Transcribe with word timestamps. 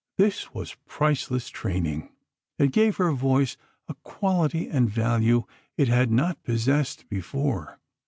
This 0.17 0.51
was 0.51 0.77
priceless 0.87 1.47
training. 1.49 2.09
It 2.57 2.71
gave 2.71 2.97
her 2.97 3.11
voice 3.11 3.55
a 3.87 3.93
quality 4.01 4.67
and 4.67 4.89
value 4.89 5.43
it 5.77 5.89
had 5.89 6.09
not 6.09 6.41
possessed 6.43 7.07
before. 7.07 7.77